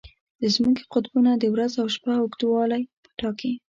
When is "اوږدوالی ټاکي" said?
2.21-3.51